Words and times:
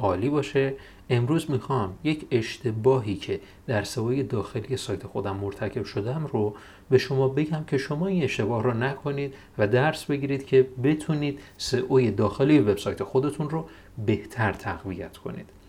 عالی 0.00 0.28
باشه. 0.28 0.74
امروز 1.10 1.50
می‌خوام 1.50 1.98
یک 2.04 2.26
اشتباهی 2.30 3.14
که 3.16 3.40
در 3.66 3.84
سوای 3.84 4.22
داخلی 4.22 4.76
سایت 4.76 5.06
خودم 5.06 5.36
مرتکب 5.36 5.84
شدم 5.84 6.30
رو 6.32 6.54
به 6.90 6.98
شما 6.98 7.28
بگم 7.28 7.64
که 7.66 7.78
شما 7.78 8.06
این 8.06 8.22
اشتباه 8.22 8.62
رو 8.62 8.74
نکنید 8.74 9.34
و 9.58 9.66
درس 9.66 10.04
بگیرید 10.04 10.46
که 10.46 10.66
بتونید 10.84 11.38
سئوی 11.58 12.10
داخلی 12.10 12.58
وبسایت 12.58 13.02
خودتون 13.02 13.50
رو 13.50 13.64
بهتر 14.06 14.52
تقویت 14.52 15.16
کنید. 15.16 15.59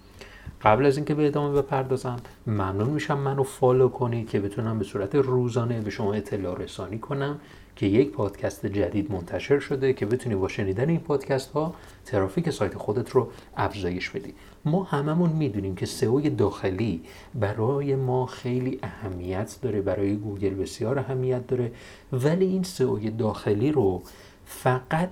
قبل 0.61 0.85
از 0.85 0.97
اینکه 0.97 1.15
به 1.15 1.27
ادامه 1.27 1.61
بپردازم 1.61 2.17
ممنون 2.47 2.89
میشم 2.89 3.19
منو 3.19 3.43
فالو 3.43 3.89
کنید 3.89 4.29
که 4.29 4.39
بتونم 4.39 4.79
به 4.79 4.85
صورت 4.85 5.15
روزانه 5.15 5.81
به 5.81 5.89
شما 5.89 6.13
اطلاع 6.13 6.57
رسانی 6.57 6.99
کنم 6.99 7.39
که 7.75 7.85
یک 7.85 8.11
پادکست 8.11 8.65
جدید 8.65 9.11
منتشر 9.11 9.59
شده 9.59 9.93
که 9.93 10.05
بتونی 10.05 10.35
با 10.35 10.47
شنیدن 10.47 10.89
این 10.89 10.99
پادکست 10.99 11.51
ها 11.51 11.73
ترافیک 12.05 12.49
سایت 12.49 12.77
خودت 12.77 13.09
رو 13.09 13.29
افزایش 13.57 14.09
بدی. 14.09 14.33
ما 14.65 14.83
هممون 14.83 15.29
می‌دونیم 15.29 15.75
که 15.75 15.85
سئو 15.85 16.21
داخلی 16.21 17.03
برای 17.35 17.95
ما 17.95 18.25
خیلی 18.25 18.79
اهمیت 18.83 19.55
داره 19.61 19.81
برای 19.81 20.15
گوگل 20.15 20.53
بسیار 20.53 20.99
اهمیت 20.99 21.47
داره 21.47 21.71
ولی 22.13 22.45
این 22.45 22.63
سئو 22.63 23.09
داخلی 23.09 23.71
رو 23.71 24.01
فقط 24.45 25.09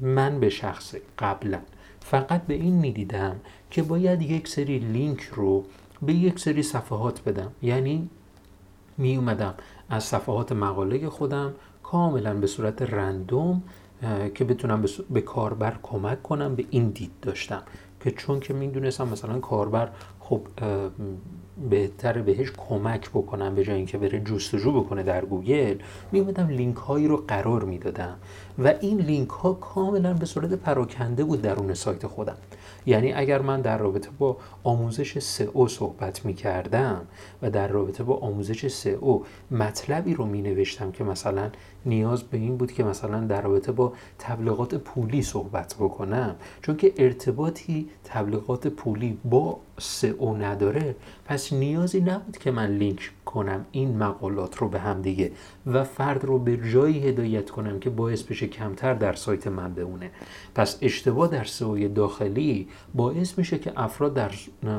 من 0.00 0.40
به 0.40 0.48
شخصه 0.48 0.94
قبلا. 1.18 1.58
فقط 2.00 2.42
به 2.42 2.54
این 2.54 2.74
می‌دیدم 2.74 3.36
که 3.70 3.82
باید 3.82 4.22
یک 4.22 4.48
سری 4.48 4.78
لینک 4.78 5.20
رو 5.20 5.64
به 6.02 6.12
یک 6.12 6.38
سری 6.38 6.62
صفحات 6.62 7.24
بدم. 7.24 7.52
یعنی 7.62 8.08
می 8.98 9.16
اومدم 9.16 9.54
از 9.88 10.04
صفحات 10.04 10.52
مقاله 10.52 11.08
خودم 11.08 11.54
کاملا 11.82 12.34
به 12.34 12.46
صورت 12.46 12.82
random 12.82 13.62
که 14.34 14.44
بتونم 14.44 14.84
به 15.10 15.20
کاربر 15.20 15.78
کمک 15.82 16.22
کنم 16.22 16.54
به 16.54 16.64
این 16.70 16.88
دید 16.88 17.10
داشتم. 17.22 17.62
که 18.00 18.10
چون 18.10 18.40
که 18.40 18.54
می‌دونستم 18.54 19.08
مثلا 19.08 19.38
کاربر 19.38 19.88
خب 20.20 20.40
بهتر 21.70 22.22
بهش 22.22 22.52
کمک 22.56 23.10
بکنم 23.10 23.54
به 23.54 23.64
جای 23.64 23.76
اینکه 23.76 23.98
بره 23.98 24.20
جستجو 24.20 24.72
بکنه 24.72 25.02
در 25.02 25.24
گوگل 25.24 25.78
میومدم 26.12 26.48
لینک 26.48 26.76
هایی 26.76 27.08
رو 27.08 27.16
قرار 27.16 27.64
می‌دادم 27.64 28.16
و 28.58 28.74
این 28.80 29.00
لینک 29.00 29.28
ها 29.28 29.52
کاملا 29.52 30.14
به 30.14 30.26
صورت 30.26 30.52
پراکنده 30.52 31.24
بود 31.24 31.42
درون 31.42 31.74
سایت 31.74 32.06
خودم. 32.06 32.36
یعنی 32.86 33.12
اگر 33.12 33.42
من 33.42 33.60
در 33.60 33.78
رابطه 33.78 34.10
با 34.18 34.36
آموزش 34.64 35.18
سئو 35.18 35.68
صحبت 35.68 36.24
می 36.24 36.34
کردم 36.34 37.06
و 37.42 37.50
در 37.50 37.68
رابطه 37.68 38.02
با 38.02 38.16
آموزش 38.16 38.68
سئو 38.68 39.22
مطلبی 39.50 40.14
رو 40.14 40.26
می 40.26 40.42
نوشتم 40.42 40.92
که 40.92 41.04
مثلا 41.04 41.50
نیاز 41.86 42.22
به 42.22 42.38
این 42.38 42.56
بود 42.56 42.72
که 42.72 42.84
مثلا 42.84 43.20
در 43.20 43.42
رابطه 43.42 43.72
با 43.72 43.92
تبلیغات 44.18 44.74
پولی 44.74 45.22
صحبت 45.22 45.74
بکنم 45.74 46.36
چون 46.62 46.76
که 46.76 46.92
ارتباطی 46.96 47.89
تبلیغات 48.04 48.66
پولی 48.66 49.18
با 49.24 49.60
سئو 49.78 50.36
نداره 50.36 50.96
پس 51.24 51.52
نیازی 51.52 52.00
نبود 52.00 52.36
که 52.36 52.50
من 52.50 52.66
لینک 52.66 53.10
کنم 53.30 53.66
این 53.72 53.98
مقالات 53.98 54.56
رو 54.56 54.68
به 54.68 54.80
هم 54.80 55.02
دیگه. 55.02 55.32
و 55.66 55.84
فرد 55.84 56.24
رو 56.24 56.38
به 56.38 56.70
جایی 56.72 57.08
هدایت 57.08 57.50
کنم 57.50 57.80
که 57.80 57.90
باعث 57.90 58.22
بشه 58.22 58.46
کمتر 58.46 58.94
در 58.94 59.12
سایت 59.12 59.46
من 59.46 59.74
بمونه. 59.74 60.10
پس 60.54 60.78
اشتباه 60.82 61.28
در 61.28 61.44
سئو 61.44 61.88
داخلی 61.88 62.68
باعث 62.94 63.38
میشه 63.38 63.58
که 63.58 63.72
افراد 63.76 64.14
در 64.14 64.30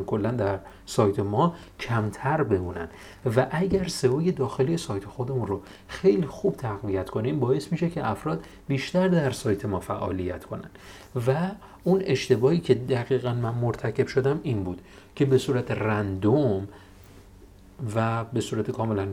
کلا 0.05 0.31
در 0.31 0.59
سایت 0.85 1.19
ما 1.19 1.55
کمتر 1.79 2.43
بمونن. 2.43 2.87
و 3.35 3.47
اگر 3.51 3.87
سئو 3.87 4.31
داخلی 4.31 4.77
سایت 4.77 5.05
خودمون 5.05 5.47
رو 5.47 5.61
خیلی 5.87 6.25
خوب 6.25 6.55
تقویت 6.55 7.09
کنیم 7.09 7.39
باعث 7.39 7.71
میشه 7.71 7.89
که 7.89 8.09
افراد 8.09 8.45
بیشتر 8.67 9.07
در 9.07 9.31
سایت 9.31 9.65
ما 9.65 9.79
فعالیت 9.79 10.45
کنن. 10.45 10.69
و 11.27 11.51
اون 11.83 12.01
اشتباهی 12.05 12.59
که 12.59 12.73
دقیقا 12.73 13.33
من 13.33 13.53
مرتکب 13.53 14.07
شدم 14.07 14.39
این 14.43 14.63
بود 14.63 14.81
که 15.15 15.25
به 15.25 15.37
صورت 15.37 15.71
رندوم 15.71 16.67
و 17.95 18.23
به 18.23 18.41
صورت 18.41 18.71
کاملا 18.71 19.07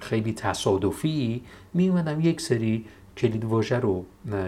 خیلی 0.00 0.32
تصادفی 0.32 1.42
می 1.74 1.88
اومدم 1.88 2.20
یک 2.20 2.40
سری 2.40 2.84
کلید 3.16 3.44
واژه 3.44 3.78
رو 3.78 4.04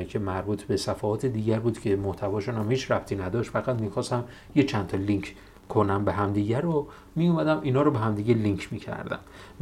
که 0.09 0.19
مربوط 0.19 0.63
به 0.63 0.77
صفحات 0.77 1.27
دیگر 1.27 1.61
بود 1.61 1.81
که 1.81 1.97
محتواشون 1.97 2.55
هم 2.55 2.71
هیچ 2.71 2.91
ربطی 2.91 3.17
نداشت. 3.17 3.51
فقط 3.51 3.81
می‌خواستم 3.81 4.25
یه 4.55 4.63
چند 4.63 4.87
تا 4.87 4.97
لینک 4.97 5.35
کنم 5.69 6.05
به 6.05 6.13
همدیگه 6.13 6.61
رو. 6.61 6.87
می 7.17 7.29
اومدم 7.29 7.61
اینا 7.63 7.83
رو 7.83 7.91
به 7.91 7.99
همدیگه 7.99 8.35
لینک 8.35 8.73
می 8.73 8.79
کردم 8.79 9.19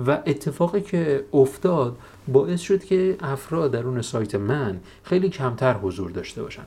و 0.07 0.11
اتفاقی 0.27 0.81
که 0.81 1.25
افتاد 1.33 1.99
باعث 2.29 2.61
شد 2.61 2.85
که 2.85 3.17
افراد 3.21 3.71
درون 3.71 4.03
سایت 4.03 4.35
من 4.35 4.81
خیلی 5.03 5.29
کمتر 5.29 5.75
حضور 5.75 6.11
داشته 6.11 6.43
باشن. 6.43 6.67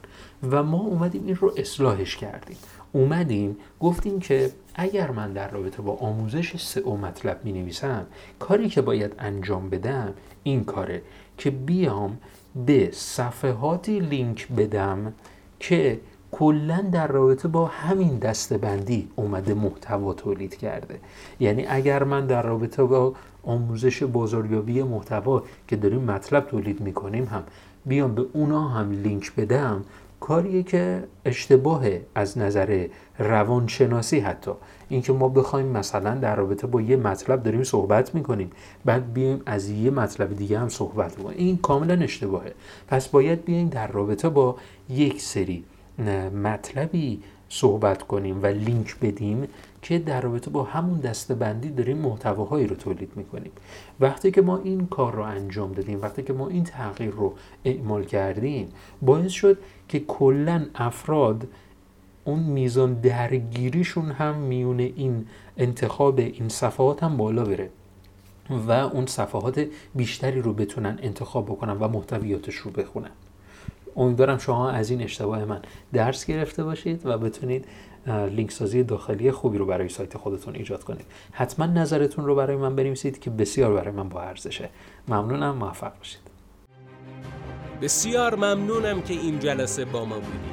و 0.51 0.63
ما 0.63 0.77
اومدیم 0.77 1.23
این 1.25 1.35
رو 1.35 1.53
اصلاحش 1.57 2.15
کردیم. 2.15 2.57
اومدیم 2.91 3.57
گفتیم 3.79 4.19
که 4.19 4.51
اگر 4.75 5.11
من 5.11 5.33
در 5.33 5.51
رابطه 5.51 5.81
با 5.81 5.95
آموزش 5.95 6.57
سئو 6.57 6.97
مطلب 6.97 7.39
می 7.43 7.51
نویسم 7.51 8.05
کاری 8.39 8.69
که 8.69 8.81
باید 8.81 9.15
انجام 9.19 9.69
بدم 9.69 10.13
این 10.43 10.63
کاره 10.63 11.01
که 11.37 11.51
بیام 11.51 12.17
به 12.65 12.89
صفحاتی 12.91 13.99
لینک 13.99 14.47
بدم 14.47 15.13
که 15.59 15.99
کلا 16.31 16.81
در 16.91 17.07
رابطه 17.07 17.47
با 17.47 17.65
همین 17.65 18.17
دستبندی 18.17 19.09
اومده 19.15 19.53
محتوا 19.53 20.13
تولید 20.13 20.55
کرده. 20.55 20.99
یعنی 21.39 21.65
اگر 21.65 22.03
من 22.03 22.27
در 22.27 22.41
رابطه 22.41 22.83
با 22.83 23.13
آموزش 23.43 24.03
بازاریابی 24.03 24.83
محتوا 24.83 25.43
که 25.67 25.75
داریم 25.75 26.01
مطلب 26.01 26.47
تولید 26.47 26.81
می‌کنیم 26.81 27.25
هم 27.25 27.43
بیام 27.85 28.15
به 28.15 28.25
اونا 28.33 28.67
هم 28.67 28.91
لینک 28.91 29.35
بدم 29.35 29.83
کاریه 30.23 30.63
که 30.63 31.03
اشتباهه 31.25 32.05
از 32.15 32.37
نظر 32.37 32.87
روانشناسی 33.19 34.19
حتی. 34.19 34.51
اینکه 34.89 35.13
ما 35.13 35.29
بخوایم 35.29 35.65
مثلا 35.65 36.15
در 36.15 36.35
رابطه 36.35 36.67
با 36.67 36.81
یه 36.81 36.95
مطلب 36.95 37.43
داریم 37.43 37.63
صحبت 37.63 38.15
می‌کنیم 38.15 38.49
بعد 38.85 39.13
بیایم 39.13 39.41
از 39.45 39.69
یه 39.69 39.91
مطلب 39.91 40.35
دیگه 40.35 40.59
هم 40.59 40.69
صحبت 40.69 41.15
کنیم 41.15 41.37
این 41.37 41.57
کاملا 41.57 42.03
اشتباهه. 42.03 42.53
پس 42.87 43.07
باید 43.07 43.45
بیایم 43.45 43.69
در 43.69 43.87
رابطه 43.87 44.29
با 44.29 44.55
یک 44.89 45.21
سری 45.21 45.63
مطلبی 46.43 47.23
صحبت 47.53 48.03
کنیم 48.03 48.43
و 48.43 48.45
لینک 48.45 48.99
بدیم 48.99 49.47
که 49.81 49.99
در 49.99 50.21
رابطه 50.21 50.49
با 50.49 50.63
همون 50.63 51.01
بندی 51.39 51.69
داریم 51.69 51.97
محتواهایی 51.97 52.67
رو 52.67 52.75
تولید 52.75 53.11
می‌کنیم. 53.15 53.51
وقتی 53.99 54.31
که 54.31 54.41
ما 54.41 54.57
این 54.57 54.87
کار 54.87 55.13
رو 55.13 55.21
انجام 55.21 55.71
دادیم 55.71 56.01
وقتی 56.01 56.23
که 56.23 56.33
ما 56.33 56.47
این 56.47 56.63
تغییر 56.63 57.11
رو 57.11 57.33
اعمال 57.65 58.03
کردیم 58.03 58.67
باعث 59.01 59.31
شد 59.31 59.57
که 59.87 59.99
کلا 59.99 60.65
افراد 60.75 61.47
اون 62.25 62.39
میزان 62.39 62.93
درگیریشون 62.93 64.11
هم 64.11 64.35
میون 64.35 64.79
این 64.79 65.25
انتخاب 65.57 66.19
این 66.19 66.49
صفحات 66.49 67.03
هم 67.03 67.17
بالا 67.17 67.43
بره 67.43 67.69
و 68.49 68.71
اون 68.71 69.05
صفحات 69.05 69.67
بیشتری 69.95 70.41
رو 70.41 70.53
بتونن 70.53 70.99
انتخاب 71.01 71.45
بکنن 71.45 71.73
و 71.73 71.87
محتویاتش 71.87 72.55
رو 72.55 72.71
بخونن. 72.71 73.11
امیدوارم 73.95 74.37
شما 74.37 74.69
از 74.69 74.89
این 74.89 75.01
اشتباه 75.01 75.45
من 75.45 75.61
درس 75.93 76.25
گرفته 76.25 76.63
باشید 76.63 77.05
و 77.05 77.17
بتونید 77.17 77.65
لینک 78.07 78.51
سازی 78.51 78.83
داخلی 78.83 79.31
خوبی 79.31 79.57
رو 79.57 79.65
برای 79.65 79.89
سایت 79.89 80.17
خودتون 80.17 80.55
ایجاد 80.55 80.83
کنید. 80.83 81.05
حتما 81.31 81.65
نظرتون 81.65 82.25
رو 82.25 82.35
برای 82.35 82.55
من 82.55 82.75
بنویسید 82.75 83.19
که 83.19 83.29
بسیار 83.29 83.73
برای 83.73 83.91
من 83.91 84.09
با 84.09 84.21
ارزشه. 84.21 84.69
ممنونم 85.07 85.55
موفق 85.55 85.97
باشید. 85.97 86.21
بسیار 87.81 88.35
ممنونم 88.35 89.01
که 89.01 89.13
این 89.13 89.39
جلسه 89.39 89.85
با 89.85 90.05
ما 90.05 90.15
بودید. 90.15 90.52